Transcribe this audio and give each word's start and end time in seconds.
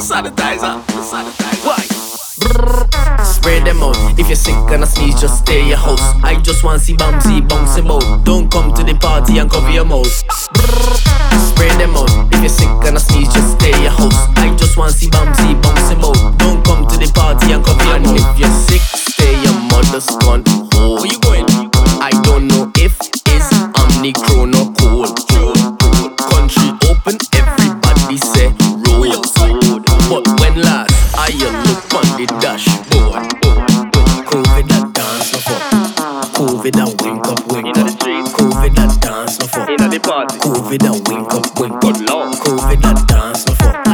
sanitizer. 0.00 0.80
Sanitizer. 1.02 1.64
Why? 1.64 1.80
Spray 3.24 3.60
them 3.60 3.82
out. 3.82 3.96
If 4.18 4.28
you're 4.28 4.36
sick 4.36 4.54
and 4.70 4.82
a 4.82 4.86
sneeze, 4.86 5.20
just 5.20 5.38
stay 5.38 5.68
your 5.68 5.78
house. 5.78 6.00
I 6.22 6.40
just 6.40 6.64
want 6.64 6.82
see 6.82 6.94
Bamsy 6.94 7.46
bouncing 7.48 7.88
out. 7.88 8.24
Don't 8.24 8.50
come 8.50 8.72
to 8.74 8.82
the 8.82 8.94
party 8.94 9.38
and 9.38 9.50
cover 9.50 9.70
your 9.70 9.84
mouth. 9.84 10.06
Spray 10.06 11.09
gone 20.18 20.42
home. 20.72 20.98
Where 20.98 21.06
you 21.06 21.20
going? 21.20 21.46
I 22.00 22.10
don't 22.24 22.48
know 22.48 22.70
if 22.76 22.98
it's 23.00 23.50
Omicron 23.78 24.54
or 24.54 24.72
cold. 24.74 25.14
Country 26.30 26.70
open, 26.88 27.18
everybody 27.32 28.16
say 28.18 28.48
road. 28.86 29.22
But 30.08 30.26
when 30.40 30.62
last 30.62 30.94
I 31.16 31.30
look 31.66 31.94
on 31.94 32.06
the 32.18 32.26
dashboard, 32.40 33.22
COVID 34.26 34.66
that 34.68 34.86
dance 34.94 35.32
no 35.32 35.38
fuck. 35.40 35.62
COVID 36.34 36.72
that 36.72 36.90
wink 37.02 37.26
up, 37.28 37.40
wink 37.52 37.76
up. 37.76 37.86
COVID 38.34 38.74
that 38.74 39.00
dance 39.00 39.38
no 39.38 39.46
fuck. 39.46 39.68
COVID 39.68 40.80
that 40.80 40.96
wink 41.08 41.32
up, 41.32 41.46
wink 41.60 41.84
up. 41.84 41.96
COVID 42.40 42.80
that 42.82 42.98
dance 43.06 43.46
no 43.46 43.54
fuck. 43.54 43.84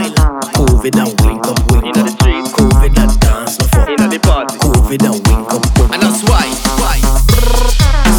COVID 0.54 0.92
that 0.94 1.10
wink 1.22 1.46
up, 1.46 1.58
wink 1.70 1.96
up. 1.96 2.55
COVID 4.96 5.02
that 5.02 5.28
wink 5.28 5.52
up, 5.52 5.62
wink 5.64 5.78
up. 5.80 5.92
And 5.92 6.02
that's 6.02 6.22
why, 6.24 6.46
why? 6.80 6.96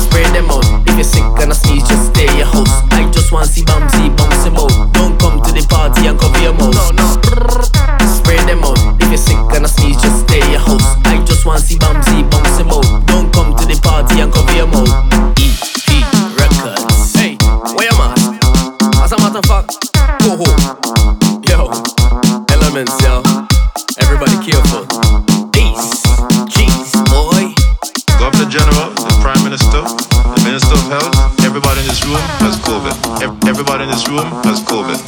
Spray 0.05 0.25
them 0.33 0.49
out. 0.49 0.65
If 0.87 0.95
you're 0.95 1.03
sick 1.03 1.23
and 1.41 1.51
a 1.51 1.55
sneeze, 1.55 1.87
just 1.87 2.13
stay 2.13 2.29
your 2.37 2.45
house. 2.45 2.69
I 2.91 3.09
just 3.11 3.31
want 3.31 3.47
to 3.47 3.53
see 3.53 3.63
Bamsy 3.63 4.15
bouncing 4.15 4.55
out. 4.57 4.93
Don't 4.93 5.19
come 5.19 5.41
to 5.41 5.51
the 5.51 5.65
party 5.69 6.07
and 6.07 6.19
cover 6.19 6.39
your 6.41 6.53
mouth. 6.53 6.73
No, 6.73 6.91
no. 6.91 7.07
Spray 8.05 8.37
them 8.45 8.63
out. 8.63 8.77
If 9.01 9.09
you're 9.09 9.17
sick 9.17 9.37
and 9.55 9.65
a 9.65 9.69
sneeze, 9.69 10.01
just 10.01 10.27
stay 10.27 10.43
your 10.51 10.61
house. 10.61 10.85
I 11.05 11.23
just 11.25 11.45
want 11.45 11.61
to 11.61 11.65
see 11.65 11.77
Bamsy 11.77 12.29
bouncing 12.29 12.69
out. 12.69 12.85
Don't 13.07 13.31
come 13.33 13.55
to 13.55 13.65
the 13.65 13.77
party 13.81 14.21
and 14.21 14.31
cover 14.31 14.53
your 14.53 14.67
mouth. 14.67 14.89
EP 15.37 16.01
Records. 16.37 17.13
Hey, 17.13 17.37
where 17.73 17.89
your 17.89 17.97
mask? 17.97 18.37
As 19.01 19.11
a 19.11 19.17
matter 19.17 19.39
of 19.39 19.45
fact, 19.45 19.73
go 20.21 20.37
home. 20.37 20.61
Yo, 21.47 21.71
elements, 22.53 22.95
yo. 23.01 23.23
Everybody 23.97 24.35
careful. 24.45 25.26
This 31.87 32.05
room 32.05 32.19
has 32.43 32.55
COVID. 32.59 33.23
Ev- 33.23 33.47
Everybody 33.47 33.83
in 33.85 33.89
this 33.89 34.07
room 34.09 34.25
has 34.43 34.59
COVID. 34.61 34.99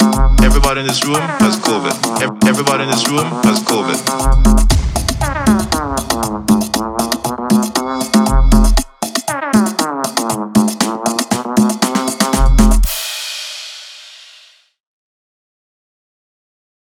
Everybody 0.42 0.80
in 0.80 0.86
this 0.86 1.04
room 1.04 1.20
has 1.20 1.56
COVID. 1.60 2.48
Everybody 2.48 2.84
in 2.84 2.90
this 2.90 3.06
room 3.08 3.26
has 3.44 3.60
COVID. 3.62 4.89